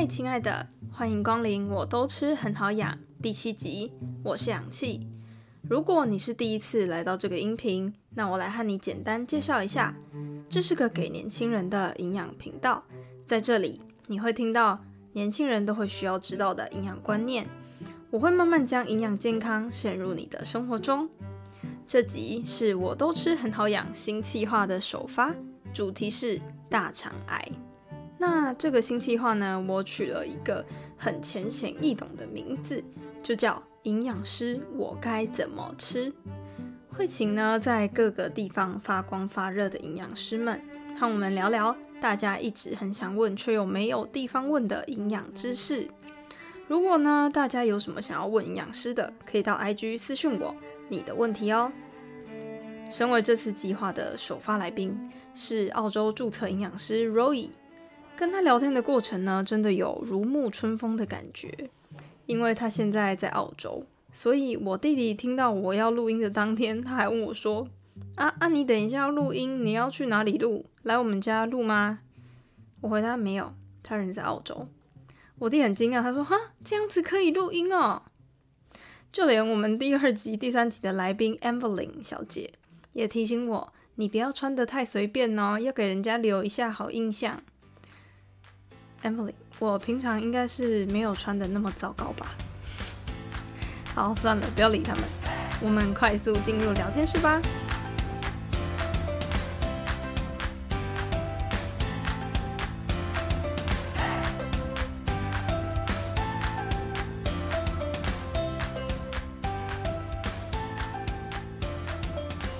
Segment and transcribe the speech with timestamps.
[0.00, 3.92] 嗨，亲爱的，欢迎光临，我都吃很好养第七集，
[4.24, 5.06] 我是氧气。
[5.60, 9.94] 如果你是第一次来到这个音频，那我来和你简单介绍一下，
[10.48, 12.82] 这是个给年轻人的营养频道，
[13.26, 14.82] 在这里你会听到
[15.12, 17.46] 年轻人都会需要知道的营养观念，
[18.10, 21.10] 我会慢慢将营养健康渗入你的生活中。
[21.86, 25.34] 这集是我都吃很好养新计划的首发，
[25.74, 26.40] 主题是
[26.70, 27.46] 大肠癌。
[28.20, 30.62] 那这个新计划呢，我取了一个
[30.98, 32.84] 很浅显易懂的名字，
[33.22, 36.12] 就叫“营养师我该怎么吃”。
[36.92, 40.60] 会请呢在各个地方发光发热的营养师们，
[40.98, 45.88] 和我们聊聊大家一直很想问却又没有地方问的营养知识。
[46.68, 50.54] 如果呢大家有什么想要问营养师的，可以到 IG 私讯我
[50.90, 51.72] 你的问题哦。
[52.90, 57.48] 身为这次计划的首发来宾，是澳洲注册营养师 Roy。
[58.20, 61.70] 跟他聊天的过程呢，真的有如沐春风的感觉。
[62.26, 67.66] 因为他现在在澳洲，所以我弟弟听到我要录音的当天，他还问我说
[68.16, 70.66] ：“啊啊，你等一下要录音，你要去哪里录？
[70.82, 72.00] 来我们家录吗？”
[72.82, 74.68] 我回答没有，他人在澳洲。
[75.38, 78.02] 我弟很惊讶，他说：“哈，这样子可以录音哦。”
[79.10, 82.52] 就连我们第二集、第三集的来宾 Evelyn 小姐
[82.92, 87.42] 也提醒我：“你不要穿得太随便哦，要给人家留一下好印象。”
[89.02, 92.26] Emily，我平常应该是没有穿的那么糟糕吧？
[93.94, 95.04] 好，算了，不要理他们。
[95.62, 97.40] 我们快速进入聊天室吧。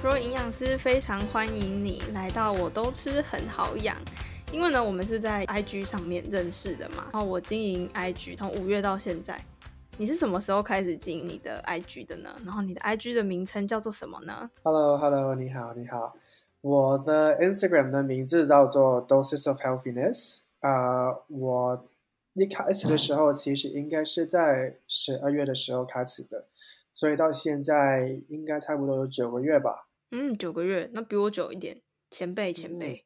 [0.02, 3.95] 若营养师非常欢迎你来到，我都吃很好养。
[4.52, 7.08] 因为呢，我们是在 IG 上面认识的嘛。
[7.12, 9.40] 然后我经营 IG 从五月到现在，
[9.96, 12.30] 你是什么时候开始经营你的 IG 的呢？
[12.44, 16.16] 然后你的 IG 的名称叫做什么呢？Hello，Hello，你好，你好。
[16.62, 20.40] 我的 Instagram 的名字叫做 Doses of Healthiness。
[20.58, 21.88] 啊，我
[22.34, 26.48] 一开始的时候其实应该是在十二月的时候开始的，
[26.92, 29.86] 所以到现在应该差不多有九个月吧。
[30.11, 31.80] 嗯，九个月，那比我久一点，
[32.11, 33.05] 前辈，前辈。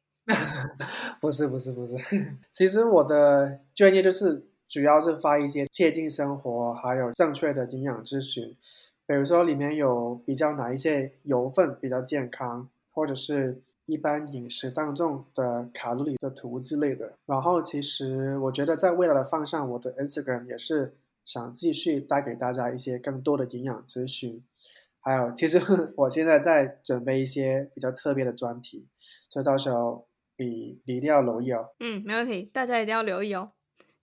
[1.19, 1.95] 不是不是不是，
[2.51, 8.53] 其实我的专业就是主要是发一些贴近生活还有正确的营养咨询，
[9.05, 17.13] 比如说里面有比较哪一些油分比较健康，或者是一般饮食当中的卡路里的图之类的。
[17.25, 24.43] 然后其实我觉得在未来的方向，我的 Instagram 也是想继续带给大家一些更多的营养咨询，
[24.99, 25.59] 还有其实
[25.97, 28.87] 我现在在准备一些比较特别的专题，
[29.29, 30.07] 所以到时候。
[30.37, 31.69] 你你一定要留意哦。
[31.79, 33.53] 嗯，没问题，大家一定要留意哦。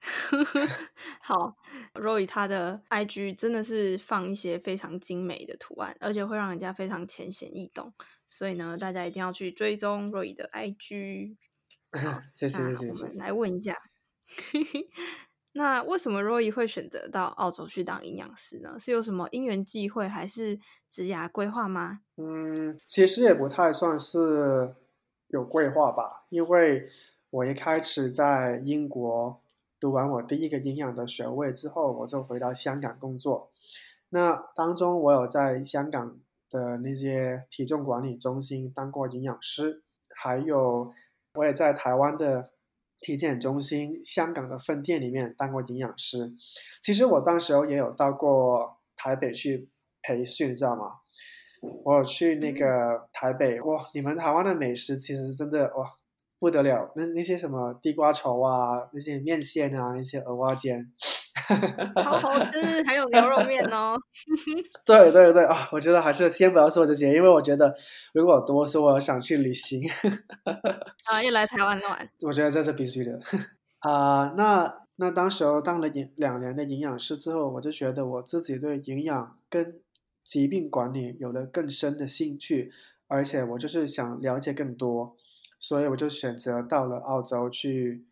[1.22, 1.56] 好
[1.94, 7.92] ，Roy 他的 IG 真的是放一些非常精美的图案，而且会让人家非常浅显易懂，
[8.26, 11.36] 所以呢，大家一定要去追踪 Roy 的 IG。
[12.34, 13.06] 谢谢谢谢。
[13.14, 13.76] 来问一下，
[15.54, 18.76] 那为什么 Roy 会选择到澳洲去当营养师呢？
[18.80, 20.58] 是有什么因缘际会，还是
[20.90, 22.00] 职涯规划吗？
[22.16, 24.74] 嗯，其实也不太算是。
[25.32, 26.86] 有规划吧，因为
[27.30, 29.40] 我一开始在英国
[29.80, 33.50] 读完我第一个营养的学位之后，我就回到香港工作。
[34.10, 39.82] 那当中我有在香港的那些体重管理中心当过营养师，
[40.14, 40.92] 还有
[41.32, 42.50] 我也在台湾的
[43.00, 46.34] 体检中心香港的分店里面当过营养师。
[46.82, 49.70] 其实我当时候也有到过台北去
[50.02, 50.98] 培训，知道吗？
[51.84, 55.90] 我去那个台北哇，你们台湾的美食其实真的哇
[56.38, 60.84] 不得了，那那些什么地瓜球啊，那些面线啊，那些蚵蛙煎，
[61.94, 63.96] 好好吃，还有牛肉面哦。
[64.84, 67.72] 对对对啊，我觉得还是先不要说这些，因为我觉得
[68.12, 69.88] 如果多说，我想去旅行。
[71.04, 73.20] 啊，又来台湾玩，我觉得这是必须的
[73.88, 74.34] 啊。
[74.36, 79.80] 那那当时候当了营两年的营养师之后，我就觉得我自己对营养跟
[80.24, 82.72] 疾病管理有了更深的兴趣，
[83.06, 85.16] 而且我就是想了解更多，
[85.58, 88.04] 所以我就选择到了澳洲去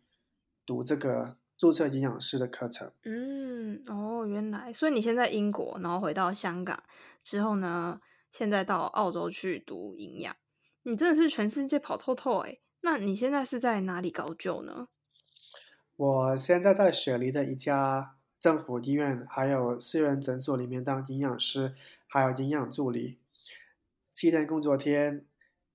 [0.65, 2.91] 读这个注册营养师的课程。
[3.03, 6.83] 嗯，哦，原来，所以你现在英国，然后回到香港
[7.23, 10.35] 之后呢，现在到澳洲去读营养，
[10.83, 12.59] 你真的是全世界跑透透哎！
[12.81, 14.87] 那你现在是在哪里高就呢？
[15.95, 21.75] 我现在在雪梨的一家政府医院，还有私人诊所里面当营养师。
[22.13, 23.17] 还有营养助理，
[24.11, 25.25] 七天工作天，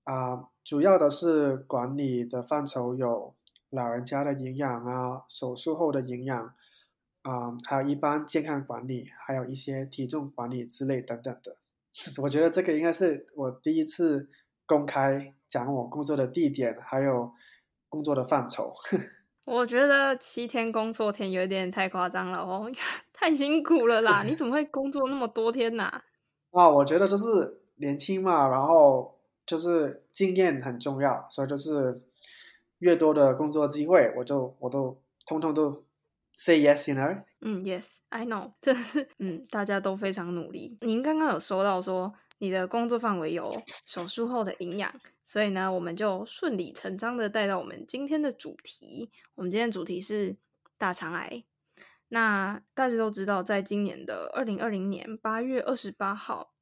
[0.05, 3.35] 啊，主要的是管理的范畴有
[3.71, 6.55] 老人家的营养啊，手术后的营养，
[7.23, 11.57] 啊、还有一般健康管理，还有一些体重管理之类等等的。
[12.23, 14.29] 我觉得这个应该是我第一次
[14.67, 17.33] 公开讲我工作的地点，还有
[17.89, 18.75] 工作的范畴。
[19.47, 22.71] 我觉得七天工作天有点太夸张了哦，
[23.15, 24.23] 太辛苦了啦！
[24.27, 26.05] 你怎么会工作那么多天呐、啊，
[26.53, 32.01] 啊我觉得就是年轻嘛，然后就是经验很重要，所以就是
[32.79, 35.85] 越多的工作机会，我就我都通通都
[36.35, 37.23] say yes，you know。
[37.41, 40.77] 嗯，Yes，I know，真的是，嗯，大家都非常努力。
[40.81, 43.55] 您刚刚有说到说你的工作范围有
[43.85, 44.93] 手术后的营养，
[45.25, 49.11] 所以呢，我们就顺理成章的带到我们今天的主题。
[49.37, 50.37] 我们今天的主题是
[50.79, 51.45] 大肠癌。
[52.09, 56.53] 那大家都知道，在今年的二零二零年八月二十八号，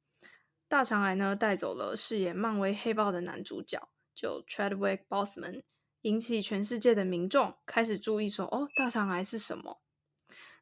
[0.67, 5.61] 大肠癌呢带走了饰演漫威黑豹的男主角，就 Treadwork Bossman，
[6.01, 9.81] 引起全世界的民众开始注意说，哦，大肠癌是什么？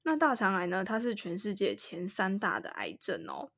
[0.03, 3.51] 那大肠癌呢，它是全世界前三大的癌症哦，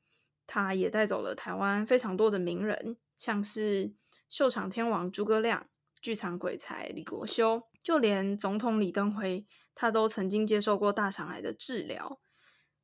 [0.46, 3.96] 它也带走了台湾非常多的名人，像是
[4.30, 5.68] 秀场天王诸葛亮、
[6.00, 12.20] 剧场鬼才李国修，就连总统李登辉，他都曾经接受过大肠癌的治疗。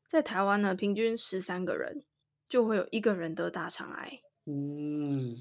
[0.07, 2.03] 在台湾呢，平均十三个人
[2.49, 4.19] 就会有一个人得大肠癌。
[4.45, 5.38] 嗯，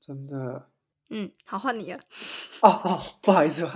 [0.00, 0.70] 真的。
[1.10, 1.98] 嗯，好，换你了。
[2.62, 3.68] 哦哦，不好意思。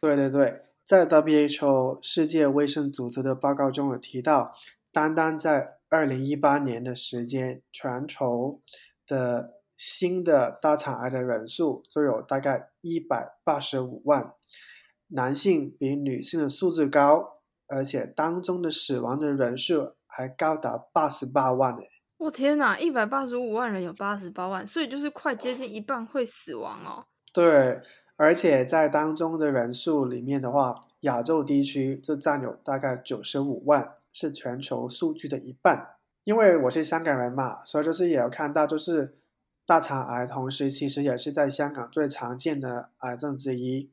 [0.00, 4.54] 对对对，在 WHO 世界卫生组织的报告中有提到，
[4.92, 8.60] 单单在二零一八年的时间，全球
[9.06, 14.34] 的新的大肠癌的人数就有大概一百八十五万，
[15.10, 21.82] 男性比女性的数字高，而且当中的死亡的人数还高达八十八万呢。
[22.18, 27.06] 我天哪，一百八十五万人有八十八万，所以就是快接近一半会死亡哦。
[27.32, 27.80] 对，
[28.16, 35.94] 而且在当中的人数里面的话，亚洲地区就占有大概九十五万，是全球数据的一半。
[36.24, 39.16] 因为我是香港人嘛，所以就是也有看到，就是
[39.64, 43.90] 大肠癌，同时其实也是在香港最常见的癌症之一。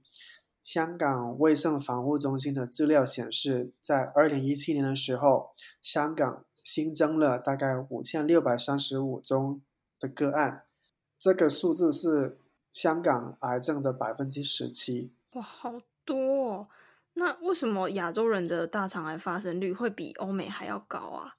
[0.68, 9.62] 香港卫生防护中心的资料显示，在二零一七年的时候，香港新增了大概五千六百三十五宗
[9.98, 10.66] 的个案，
[11.18, 12.38] 这个数字是
[12.74, 15.14] 香港癌症的百分之十七。
[15.36, 16.68] 哇，好多哦！
[17.14, 21.38] 那为什么亚洲人的大肠癌发生率会比欧美还要高啊？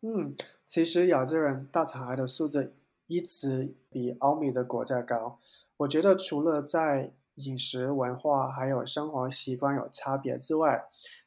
[0.00, 0.32] 嗯，
[0.64, 2.74] 其实亚洲人大肠癌的数字
[3.06, 5.38] 一直比欧美的国家高。
[5.76, 10.86] 我觉得除了在饮食文化还有生活习惯有差别之外，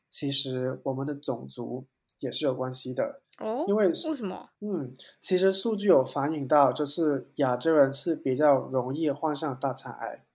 [0.09, 1.85] 其实我们的种族
[2.19, 3.21] 也是有关系的。
[3.39, 4.49] 哦，因为为什么？
[4.59, 10.25] 嗯，其实数据有反映到，就是亚洲人是比较容易患上大肠癌。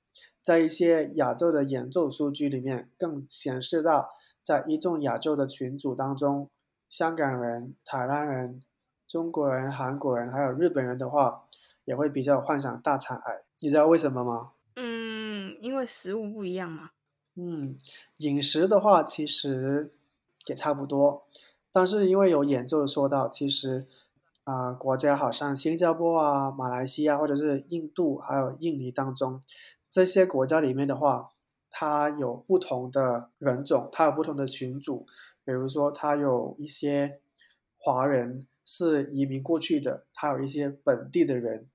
[0.40, 4.10] 在一些亚洲的研究数据里面，更显示到，
[4.42, 6.48] 在一众亚洲的群组当中，
[6.88, 8.62] 香港人、台湾人、
[9.06, 11.42] 中国人、韩国人还有日本人的话，
[11.84, 13.42] 也会比较患上大肠癌。
[13.60, 14.52] 你知道为什么吗？
[15.64, 16.90] 因为食物不一样嘛。
[17.36, 17.74] 嗯，
[18.18, 19.94] 饮食的话其实
[20.46, 21.24] 也差不多，
[21.72, 23.86] 但是因为有研究说到，其实
[24.44, 29.42] 啊、国家好像新加坡啊、马来西亚或者是印度还有印尼当中
[29.88, 31.30] 这些国家里面的话，
[31.70, 35.06] 它有不同的人种，它有不同的群组，
[35.46, 37.20] 比如说它有一些
[37.78, 41.66] 华人是移民过去的，它有一些本地的人，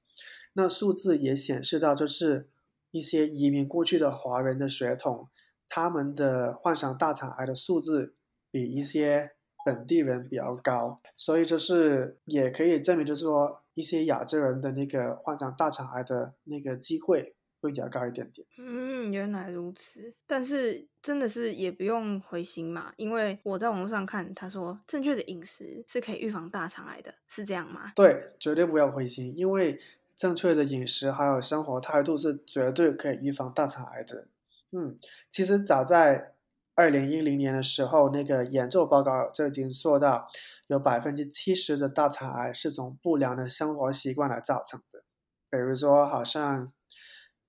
[0.54, 2.48] 那数字也显示到，就是
[2.92, 5.30] 一些移民过去的华人的血统。
[5.72, 8.16] 他们的患上大肠癌的数字
[8.50, 18.48] 比一些本地人比较高，所以就是也可以证明，就是说一些亚洲人的那个患上大肠癌的那个机会会比较高一点点。
[18.58, 20.16] 嗯，原来如此。
[20.26, 27.92] 但是真的是也不用灰心嘛，因为我在网络上看，他说正确的饮食是可以预防大肠癌的，是这样吗？
[27.96, 29.80] 对，绝对不要灰心，因为
[30.20, 34.28] 正确的饮食还有生活态度是绝对可以预防大肠癌的。
[34.72, 35.00] 嗯，
[35.32, 36.34] 其实早在
[36.76, 40.28] 二零一零年的时候，那个研究报告就已经说到，
[40.68, 45.04] 有百分之七十的大肠癌是从不良的生活习惯来造成的，
[45.50, 46.70] 比如说好像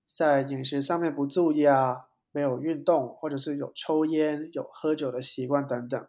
[0.07, 6.09] 在饮食上面不注意啊，没有运动，或者是有抽烟、有喝酒的习惯等等，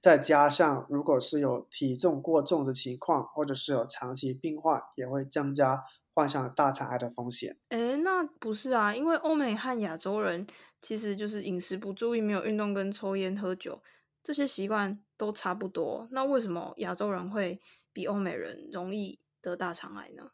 [0.00, 5.84] 再加上如果是有体重过重的情况，或者是有长期病患，也会增加
[6.18, 7.56] 患上大肠癌的风险。
[7.68, 10.44] 诶，那不是啊，因为欧美和亚洲人
[10.82, 13.80] 其实就是饮食不注意、没有运动跟抽烟喝酒
[14.20, 16.08] 这些习惯都差不多。
[16.10, 17.60] 那为什么亚洲人会
[17.92, 20.32] 比欧美人容易得大肠癌呢？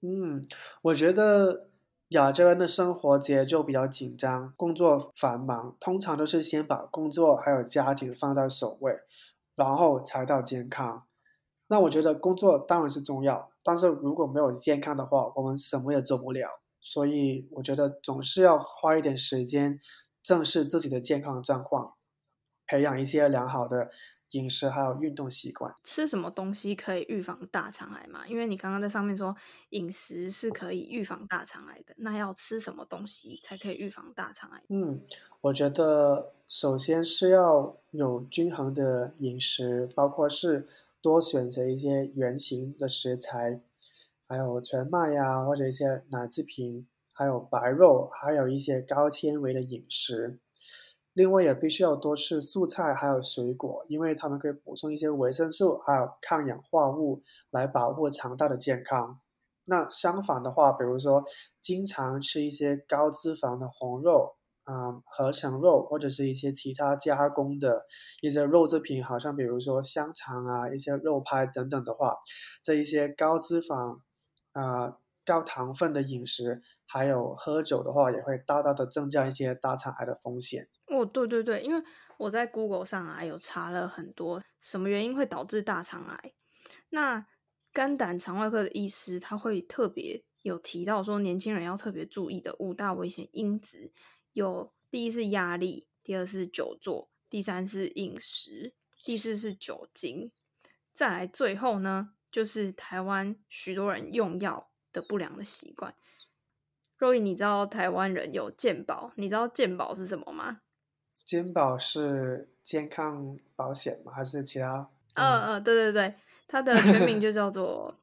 [0.00, 0.44] 嗯，
[0.82, 1.70] 我觉得
[2.08, 8.98] 亚洲人的生活节奏比较紧张，工作繁忙，通常都是先把工作还有家庭放在首位，
[9.54, 11.06] 然后才到健康。
[11.68, 16.60] 那我觉得工作当然是重要，但是如果没有健康的话，我们什么也做不了。
[16.80, 19.80] 所以我觉得总是要花一点时间
[20.22, 21.94] 正视自己的健康状况，
[22.66, 23.90] 培养一些良好的
[24.30, 25.74] 饮食还有运动习惯。
[25.82, 28.24] 吃什么东西可以预防大肠癌吗？
[28.28, 29.34] 因为你刚刚在上面说
[29.70, 34.62] 饮食是可以预防大肠癌的，那要吃什么东西才可以预防大肠癌？
[34.68, 35.02] 嗯，
[35.40, 40.68] 我觉得首先是要有均衡的饮食，包括是
[41.06, 43.60] 多选择一些圆形的食材。
[44.26, 50.40] 还有全麦呀，或者一些奶制品，还有白肉，还有一些高纤维的饮食。
[51.12, 59.20] 另外，也必须要多吃蔬菜，还有水果，因为它们可以补充一些维生素，还有抗氧化物，来保护肠道的健康。
[59.66, 61.24] 那相反的话，比如说
[61.60, 64.35] 经常吃一些高脂肪的红肉。
[64.66, 67.86] 啊，合成肉或者是一些其他加工的
[68.20, 72.14] 一些肉制品，好像比如说香肠啊、一些肉派等等的话，
[72.62, 74.00] 这一些高脂肪。
[74.52, 74.96] 啊，
[75.26, 80.66] 高糖分的饮食，还有喝酒的话，也会大大的增加一些大肠癌的风险。
[80.86, 81.84] 哦，对对对，因为
[82.16, 86.32] 我在 Google 上啊，有查了很多什么原因会导致大肠癌。
[86.88, 87.26] 那
[87.70, 93.92] 肝胆肠外科的医师他会特别有提到说，年轻人要特别注意的五大危险因子
[94.36, 100.30] 有：第一是压力，第二是久坐，第三是饮食，第四是酒精，
[100.92, 102.10] 再来最后呢？
[102.30, 105.94] 就是台湾许多人用药的不良的习惯。
[106.98, 109.10] 若雨，你知道台湾人有健保？
[109.16, 110.60] 你知道健保是什么吗？
[111.24, 114.12] 健保是健康保险吗？
[114.12, 114.90] 还是其他？
[115.14, 116.14] 嗯嗯，对对对，
[116.46, 117.98] 它的全名就叫做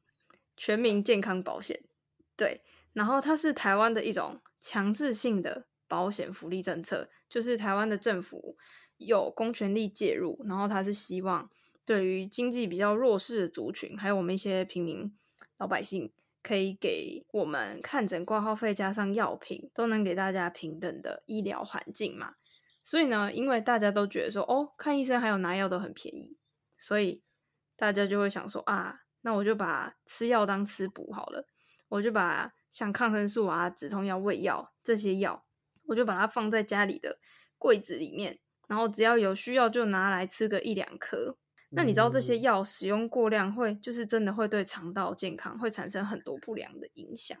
[0.56, 1.80] 全民健康保险。
[2.34, 2.60] 对，
[2.92, 8.56] 然后它是台湾的一种强制性的保险福利政策，就是台湾的政府
[8.96, 11.50] 有公权力介入，然后它是希望。
[11.86, 15.14] 对于经济比较弱势的族群，还有我们一些平民
[15.58, 16.10] 老百姓，
[16.42, 22.36] 可以给我们看诊挂号费加上药品，都能给大家平等的医疗环境嘛。
[22.82, 26.38] 所以呢，因为大家都觉得说，哦，看医生还有拿药都很便宜，
[26.78, 27.22] 所以
[27.76, 31.46] 大家就会想说啊，那我就把吃药当吃补好了，
[31.88, 35.44] 我就把像抗生素啊、止痛药、胃药这些药，
[35.86, 37.18] 我就把它放在家里的
[37.58, 38.38] 柜子里面，
[38.68, 41.36] 然后只要有需要就拿来吃个一两颗。
[41.76, 47.36] 那你知道这些药使用过量会，就是真的会对肠道健康会产生很多不良的影响。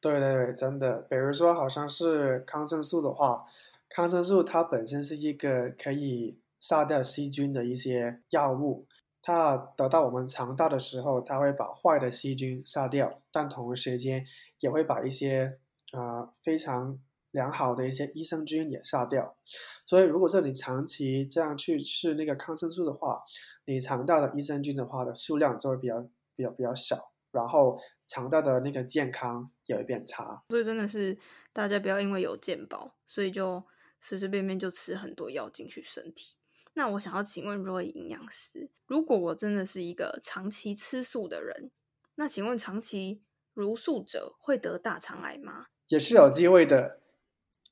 [0.00, 0.98] 对对对，真的。
[1.10, 3.44] 比如说，好像是抗生素的话，
[3.88, 8.86] 抗生素它本身是一个可以杀掉细菌的一些药物，
[9.20, 14.24] 它得到我们肠道的时候，它会把坏的细菌杀掉，但同时间
[14.60, 15.58] 也会把一些
[15.92, 16.98] 啊非常
[17.32, 19.36] 良好的一些益生菌也杀掉。
[19.84, 23.22] 所以，如果是你长期这样去吃那个抗生素的话，
[23.64, 26.00] 你肠道的益生菌的话的数量就会比较
[26.34, 30.42] 比较比较少，然后肠道的那个健康也会变差。
[30.48, 31.18] 所以真的是
[31.52, 33.64] 大家不要因为有健保，所以就
[34.00, 36.36] 随随便便就吃很多药进去身体。
[36.74, 41.70] 那我想要请问 Roy 营养师，如果我真的是一个长期吃素的人，
[42.14, 43.22] 那请问长期
[43.52, 45.66] 茹素者会得大肠癌吗？
[45.88, 47.01] 也是有机会的。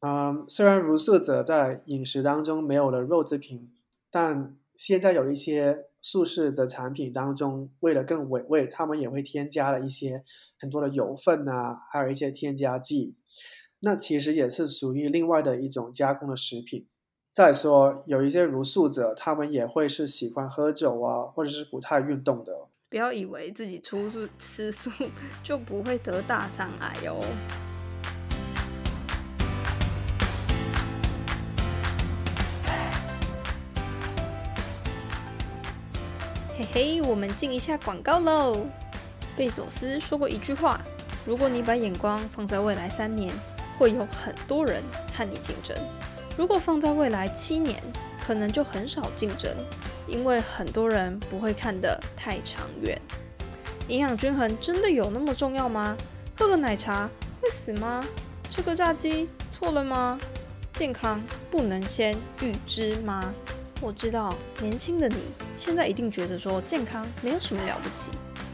[0.01, 3.71] 嗯，虽然茹素者在饮食当中没有了肉制品，
[4.11, 10.25] 但现在有一些素食的产品当中，为了更美味，他们也会添加了一些
[10.59, 13.15] 很多的油分啊，还有一些添加剂。
[13.81, 16.87] 那其实也是属于另外的一种加工的食品。
[17.31, 22.69] 再说，有一些茹素者，他们也会是喜欢喝酒啊，或者是不太运动的。
[22.89, 24.91] 不要以为自己出素吃素
[25.45, 27.70] 就不会得大肠癌哦。
[36.73, 38.65] 嘿，我们进一下广告喽。
[39.37, 40.81] 贝佐斯说过一句话
[41.27, 43.35] ：“如果你把眼光放在未来三年，
[43.77, 44.81] 会有很多人
[45.13, 45.77] 和你竞争；
[46.37, 47.83] 如果放在未来七年，
[48.25, 49.53] 可能就很少竞争，
[50.07, 52.97] 因为很多人不会看得太长远。”
[53.89, 55.97] 营养均衡真的有那么重要吗？
[56.39, 57.11] 喝个奶茶
[57.41, 58.01] 会死吗？
[58.49, 60.21] 吃个炸鸡错了吗？
[60.75, 63.35] 健康不能先预知吗？
[63.81, 65.17] 我知道年轻的你
[65.57, 68.11] 现在一定觉得说健康没有什么了不起，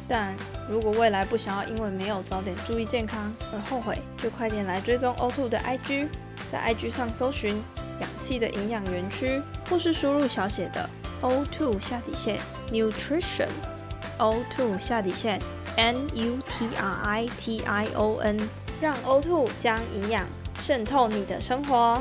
[0.06, 0.32] 但
[0.68, 6.06] 如果未来不想要因为没有早点注意健康而后悔，就快点来追踪 O2 的 IG，
[6.52, 7.60] 在 IG 上搜寻
[8.00, 10.88] 氧气的营养园区，或是输入小写的
[11.20, 12.38] O2 下底线
[12.70, 15.42] Nutrition，O2 下底线
[15.76, 18.48] N U T R I T I O N
[18.80, 20.24] 让 O2 将营养
[20.60, 22.00] 渗透你的生活。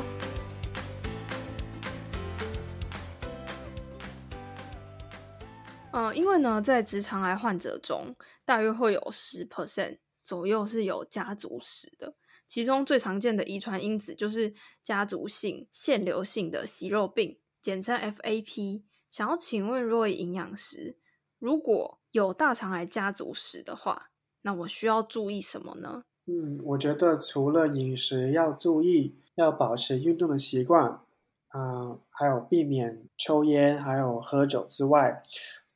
[5.96, 12.14] 呃，因为呢，在直肠癌患者中，大约会有十 percent 左右是有家族史的，
[12.46, 14.52] 其中最常见的遗传因子就是
[14.84, 18.82] 家族性腺瘤性的息肉病，简称 FAP。
[19.10, 20.98] 想要请问若营养师，
[21.38, 24.10] 如果有大肠癌家族史的话，
[24.42, 26.02] 那我需要注意什么呢？
[26.26, 31.00] 嗯，我觉得除了饮食要注意，要保持运动的习惯，
[31.48, 35.22] 啊，还有避免抽烟，还有喝酒之外。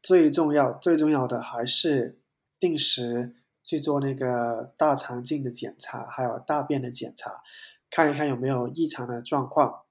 [0.02, 2.20] 最重要、最重要的还是
[2.58, 7.42] 定时去做那个大肠镜的检查，还有大便的检查，
[7.90, 9.82] 看一看有没有异常的状况。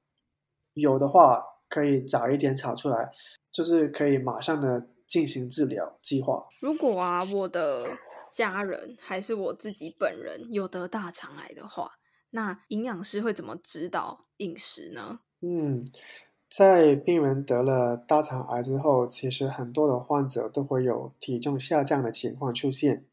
[0.73, 3.11] 有的话，可以早一点查出来，
[3.51, 6.47] 就是可以马上的进行治疗计划。
[6.59, 7.97] 如果啊，我的
[8.31, 11.99] 家人还是我自己本人有得大肠癌的话，
[12.31, 15.19] 那营养师会怎么指导饮食呢？
[15.41, 15.85] 嗯。
[16.49, 23.05] 在病人得了大肠癌之后，其实很多的患者都会有体重下降的情况出现。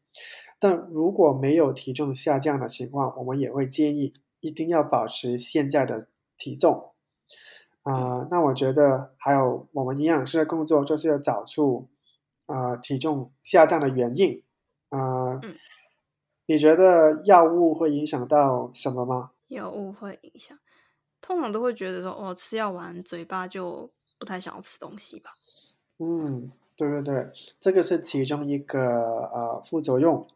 [0.59, 6.93] 但如果没有体重下降的情况，我们也会建议一定要保持现在的体重。
[7.83, 11.87] 啊，那我觉得还有我们营养师的工作就是要找出
[12.47, 14.41] 啊体重下降的原因。
[14.89, 15.39] 啊，
[16.47, 19.31] 你觉得药物会影响到什么吗？
[19.49, 20.57] 药物会影响。
[21.21, 25.31] 通常都会觉得说，哦，吃药完嘴巴就不太想要吃东西吧？
[25.99, 30.27] 嗯，对对对，这个是其中一个呃副作用。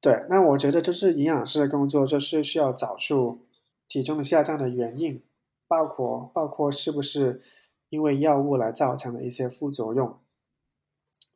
[0.00, 3.40] 对，那我觉得就是营养师的工作，就是需要找出
[3.88, 5.20] 体重下降的原因，
[5.66, 7.42] 包括包括是不是
[7.88, 10.16] 因为药物来造成的一些副作用。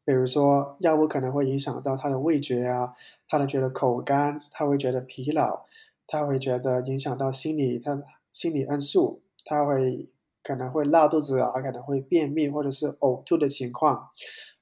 [0.04, 2.94] 比如说，药物可能会影响到他的味觉啊，
[3.28, 5.66] 他的觉得口干，他会觉得疲劳，
[6.06, 8.00] 他会觉得影响到心理，他。
[8.32, 10.10] 心理因素，他会
[10.42, 14.08] 可能会拉肚子啊，可能会便秘或者是呕吐的情况。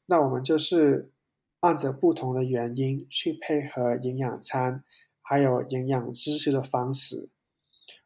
[0.07, 1.13] 那我们就是
[1.61, 4.83] 按着不同的原因去配合营养餐，
[5.23, 7.31] 还有营养知识的方式，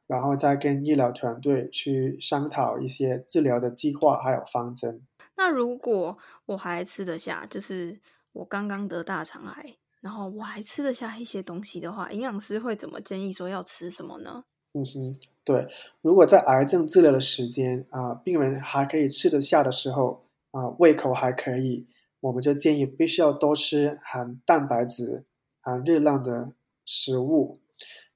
[0.06, 5.06] 然后再跟医疗团队去商讨一些治疗的计划还有方针。
[5.36, 7.98] 那如果我还吃得下，就是
[8.32, 14.44] 我刚刚得大肠癌，然后我还吃得下一些东西的话，营养师会怎么建议说要吃什么呢？
[14.76, 15.68] 嗯哼，对，
[16.02, 21.86] 如果在癌症治疗的时间啊，病人还可以吃得下的时候啊，胃口还可以，
[22.18, 25.22] 我们就建议必须要多吃含蛋白质、
[25.60, 26.50] 含热量的
[26.84, 27.60] 食物，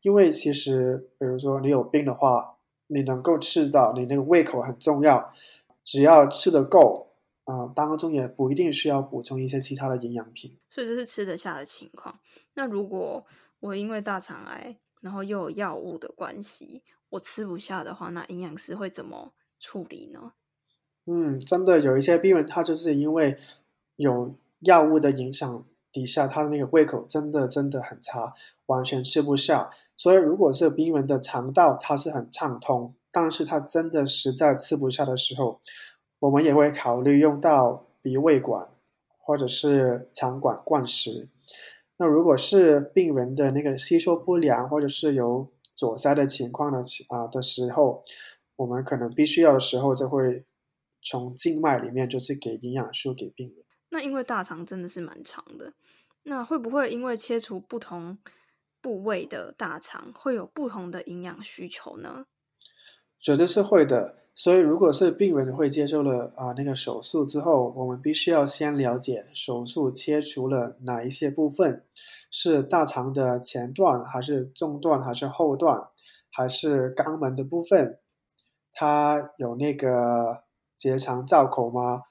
[0.03, 2.57] 因为其实比如说你有病的话，
[2.89, 5.33] 你能够吃到，你那个胃口很重要，
[5.85, 7.13] 只要吃得够
[7.45, 12.19] 啊，当中也不一定需要补充一些其他的营养品，所以这是吃得下的情况。
[12.55, 13.25] 那如果
[13.61, 20.33] 我因为大肠癌，然后又有药物的关系，我吃不下的话，那营养师会怎么处理呢？
[21.07, 23.39] 嗯，真的有一些病人，他就是因为
[23.97, 28.35] 有药物的影响底下，他那个胃口真的真的很差，
[28.67, 29.71] 完全吃不下。
[29.97, 35.61] 所以，如果是病人的肠道它是很畅通，但是他真的实在吃不下的时候，
[36.21, 38.69] 我们也会考虑用到鼻胃管
[39.19, 41.29] 或者是肠管灌食。
[41.99, 48.03] 那如果是病人的那个吸收不良，或者是有阻塞的情况的啊的时候，
[48.57, 50.45] 我们可能必须要的时候，就会
[51.03, 53.65] 从静脉里面就是给营养素给病人。
[53.91, 55.75] 那因为大肠真的是蛮长的，
[56.23, 58.19] 那会不会因为切除不同
[58.81, 62.27] 部位的大肠，会有不同的营养需求呢？
[63.21, 64.17] 绝对是会的。
[64.41, 71.83] 所以，如果是病人会接受了啊那个手术之后，我们必须要先了解手术切除了哪一些部分，
[72.31, 75.89] 是大肠的前段，还是中段，还是后段，
[76.31, 77.99] 还是肛门的部分？
[78.73, 80.45] 它有那个
[80.77, 82.03] 结肠造口吗？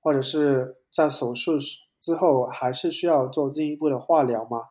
[0.00, 1.54] 或者是在手术
[1.98, 4.66] 之后还是需要做进一步的化疗吗？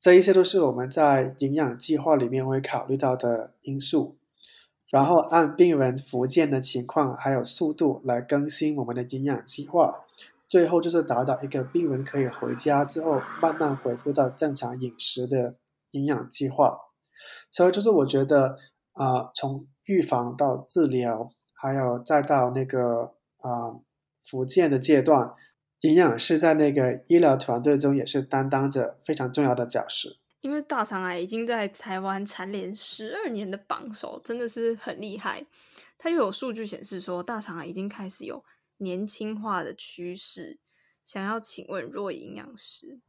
[0.00, 4.16] 这一些都是我们在营养计划里面会考虑到的因素。
[4.90, 10.04] 然后按病人复健的情况还有速度来更新我们的营养计划，
[10.46, 15.56] 最后就是达到一个病人可以回家之后慢慢恢复到正常饮食的
[15.90, 16.78] 营养计划。
[17.50, 18.56] 所以就是我觉得
[18.92, 23.74] 啊，从预防到治疗，还有再到那个啊
[24.24, 25.34] 复健的阶段，
[25.80, 30.10] 营养师在那个医疗团队中也是担当着非常重要的角色。
[30.46, 35.44] 因为大肠癌已经在台湾蝉联十二年的榜首，真的是很厉害。
[35.98, 38.44] 它又有数据显示说，大肠癌已经开始有
[38.76, 40.60] 年轻化的趋势。
[41.04, 43.00] 想要请问若营养师，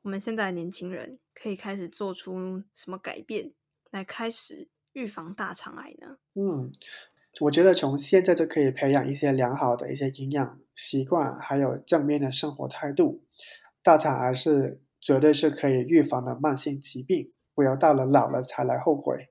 [0.00, 3.52] 我们现在年轻人可以开始做出什么改变，
[3.90, 6.16] 来开始预防大肠癌呢？
[6.32, 6.72] 嗯，
[7.42, 13.22] 我觉得从现在就可以培养一些良好的一些营养习惯，还有正面的生活态度。
[13.82, 19.28] 大肠癌是绝对是可以预防的慢性疾病，不要到了老了才来后悔。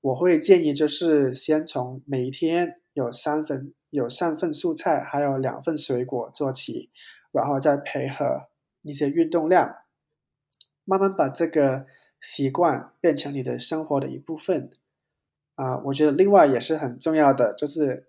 [0.00, 6.90] 我会建议就是先从每一天有三份有三份蔬菜，还有两份水果做起，
[7.30, 8.48] 然后再配合
[8.82, 9.76] 一些运动量，
[10.84, 11.86] 慢慢把这个
[12.20, 14.70] 习惯变成你的生活的一部分。
[15.54, 18.08] 啊，我觉得另外也是很重要的，就是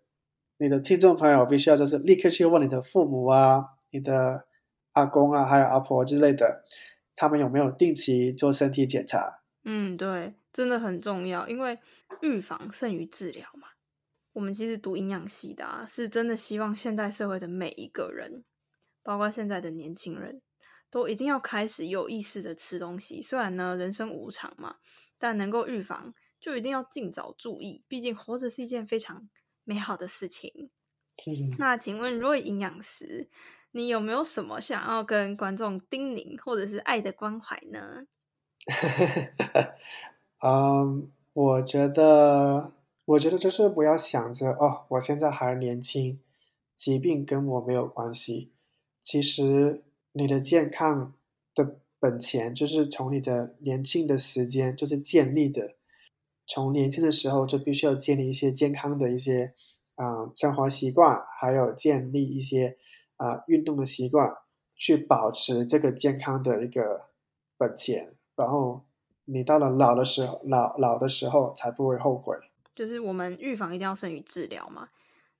[0.57, 4.45] 你的听众朋友必须要就是立刻去问你的父母啊、你的
[4.93, 6.63] 阿公啊、还有阿婆之类的，
[7.15, 9.43] 他们有没有定期做身体检查。
[9.63, 11.77] 嗯，对，真的很重要，因为
[12.21, 13.69] 预防胜于治疗嘛。
[14.33, 18.43] 我们其实读营养系的啊，是真的希望现代社会的每一个人，
[19.03, 20.41] 包括现在的年轻人，
[20.89, 23.21] 都一定要开始有意识的吃东西。
[23.21, 24.77] 虽然呢，人生无常嘛，
[25.19, 27.85] 但能够预防，就一定要尽早注意。
[27.87, 29.29] 毕竟活着是一件非常
[29.63, 30.71] 美好的事情。
[31.59, 33.29] 那请问，若营养师，
[33.73, 38.05] 你有没有什么想要跟观众叮咛，或者是爱的关怀呢？
[40.45, 42.71] 嗯，我觉得，
[43.05, 46.19] 我觉得就是不要想着哦，我现在还年轻，
[46.75, 48.51] 疾病跟我没有关系。
[49.01, 51.13] 其实你的健康
[51.55, 55.75] 的本钱就是从你的年轻的时间就是建立的，
[56.45, 59.53] 从年轻的时候就必须要建立一些健康的一些
[59.95, 62.77] 啊生活习惯，还有建立一些
[63.23, 64.35] 啊运动的习惯，
[64.75, 67.05] 去保持这个健康的一个
[67.57, 68.13] 本钱。
[68.35, 68.81] 然后
[69.25, 72.35] 你到了老的时候，老老的时候才不会后悔。
[72.75, 74.89] 就是我们预防一定要胜于治疗嘛。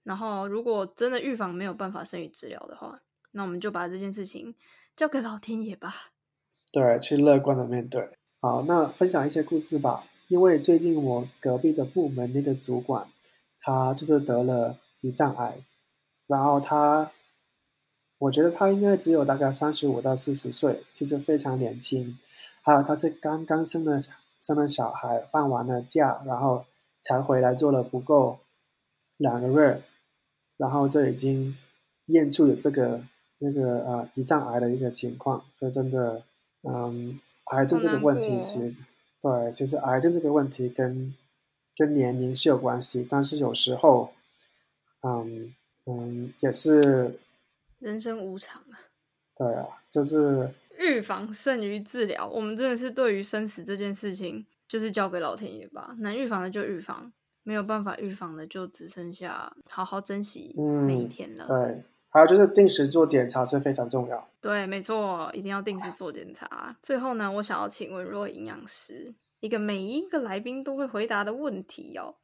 [0.04, 4.54] 然后如果真的预防没有办法胜于治疗的话，那我们就把这件事情
[4.96, 6.12] 交给老天爷吧。
[6.72, 8.18] 对，去乐观的面对。
[8.40, 10.06] 好，那分享一些故事吧。
[10.28, 13.08] 因为最近我隔壁的部门那个主管，
[13.60, 15.64] 他就是得了胰脏癌，
[16.28, 17.12] 然后他，
[18.24, 22.18] 我觉得他应该只有大概三十五到四十岁，其实非常年轻。
[22.62, 24.00] 还有他是刚刚生了
[24.40, 26.66] 生了小孩，放完了假，然后
[27.02, 28.40] 才回来做了不够
[29.18, 29.82] 两个月，
[30.56, 31.58] 然后就已经
[32.06, 33.04] 验出了这个
[33.40, 36.24] 那个呃胰脏癌的一个情况，所以真的，
[36.62, 37.20] 嗯，
[37.52, 38.84] 癌症这个问题其实
[39.22, 41.14] 对，其实癌症这个问题跟
[41.76, 44.14] 跟年龄是有关系，但是有时候，
[45.02, 45.54] 嗯
[45.86, 47.20] 嗯，也是
[47.84, 48.90] 人生无常啊。
[49.36, 50.50] 对啊，就是。
[50.80, 55.96] 预防胜于治疗，我们真的是对于生死这件事情，就是交给老天爷吧。
[56.00, 60.56] 能预防的就预防，没有办法预防的，就只剩下好好珍惜
[60.88, 61.46] 每一天了。
[61.46, 64.28] 对，还有就是定时做检查是非常重要。
[64.42, 66.76] 对，没错，一定要定时做检查。
[66.82, 72.16] 最后呢，我想要请问若营养师一个每一个来宾都会回答的问题哦：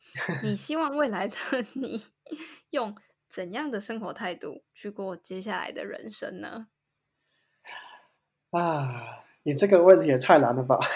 [0.43, 1.35] 你希望未来的
[1.73, 2.03] 你
[2.71, 2.95] 用
[3.29, 6.67] 怎样的生活态度去过接下来的人生呢？
[8.51, 10.79] 啊，你这个问题也太难了吧！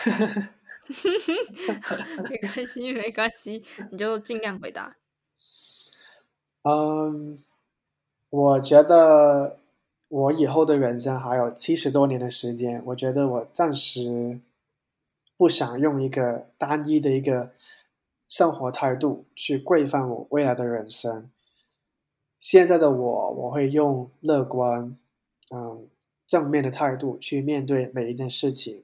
[2.30, 4.98] 没关系，没关系，你就尽量回答。
[6.64, 7.40] 嗯，
[8.30, 9.60] 我觉得
[10.08, 14.40] 我以后的人生还有七十多年的时间，我觉得我暂时
[15.38, 17.52] 不想用一个单一的一个
[18.28, 21.30] 生活态度去规范我未来的人生。
[22.44, 24.98] 现在的我，我会用乐观，
[25.56, 25.88] 嗯。
[26.26, 28.84] 正面的态度去面对每一件事情，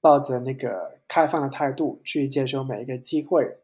[0.00, 3.58] 抱着那个开放的态度去接受每一个机会，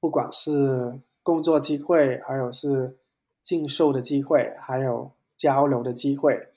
[0.00, 2.98] 不管是工作机会，还有是
[3.40, 6.48] 进修的机会，还有交流的机会，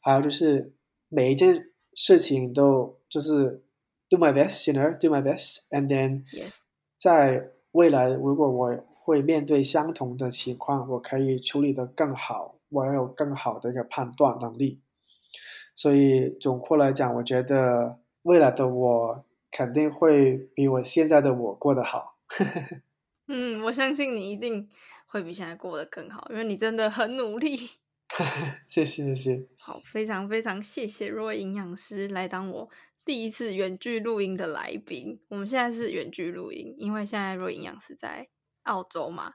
[0.00, 0.72] 还有就是
[1.08, 3.62] 每一件事情都就是
[4.08, 6.24] do my best，you know，do my best，and then
[6.98, 12.56] 在未来如果我会面对相同的情况，我可以处理的更好。
[12.70, 14.80] 我要有更好的一个判断能力，
[15.76, 22.16] 所以总括来讲，我觉得未来的我肯定会比我现在的我过得好。
[23.28, 24.68] 嗯，我相信你一定
[25.06, 27.56] 会比现在过得更好，因为你真的很努力。
[28.66, 29.46] 谢谢谢谢。
[29.60, 32.68] 好，非常非常谢谢若营养师来当我
[33.04, 35.20] 第一次远距录音的来宾。
[35.28, 38.28] 我们现在是远距录音，因为现在若营养师在
[38.64, 39.34] 澳洲嘛。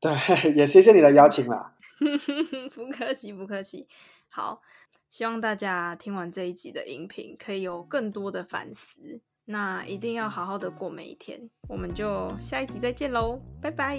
[0.00, 0.12] 对，
[0.56, 1.76] 也谢谢你的邀请啦。
[2.74, 3.86] 不客气，不客气。
[4.28, 4.62] 好，
[5.10, 9.20] 希望大家听完这一集的音频，可以有更多的反思。
[9.46, 11.50] 那一定要好好的过每一天。
[11.68, 13.98] 我们就下一集再见喽，拜拜。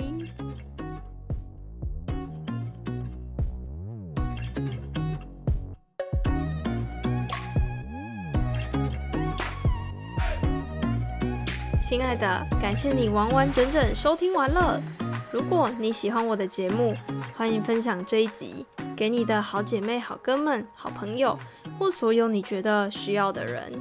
[11.92, 14.82] 亲爱的，感谢你完完整整收听完了。
[15.30, 16.96] 如果你喜欢我的节目，
[17.36, 21.38] 欢迎分享这一集给你的好姐妹、好哥们、好朋友，
[21.78, 23.74] 或所有你觉得需要的人。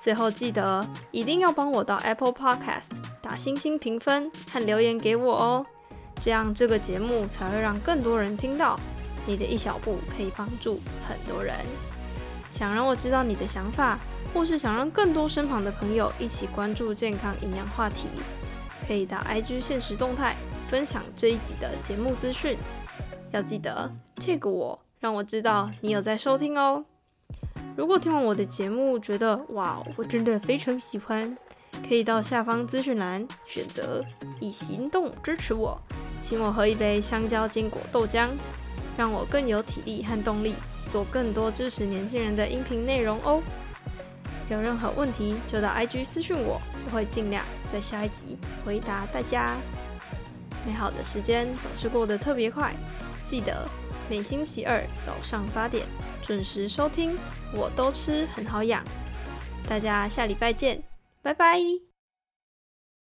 [0.00, 2.90] 最后记得一定要帮我到 Apple Podcast
[3.22, 5.66] 打星星评分和留言给我哦，
[6.20, 8.76] 这样这个节目才会让更多人听到。
[9.24, 11.54] 你的一小步可以帮助很多人。
[12.50, 13.98] 想让我知道你的想法，
[14.34, 18.08] 或是想让更多身旁的朋友一起关注健康营养话题，
[18.86, 20.36] 可以到 IG 现实动态
[20.68, 22.56] 分享这一集的节目资讯。
[23.30, 26.84] 要记得 tag 我，让我知道你有在收听哦。
[27.76, 31.36] 如果听完我的节目觉得哇，我真的非常喜欢，
[31.88, 34.04] 可以到下方资讯栏选择
[34.40, 35.80] 以行动支持我，
[36.20, 38.28] 请我喝一杯香蕉坚果豆浆。
[38.96, 40.52] 让我更有体力和动力
[40.90, 43.42] 做更多支持年轻人的音频内容哦。
[44.50, 49.56] 有任何问题就到 IG 私讯我，我会尽量在下一集回答大家。
[50.66, 52.74] 美好的时间总是过得特别快，
[53.24, 53.66] 记得
[54.10, 55.86] 每星期二早上八点
[56.20, 57.16] 准时收听，
[57.54, 58.84] 我都吃很好养。
[59.68, 60.82] 大家下礼拜见，
[61.22, 61.89] 拜拜。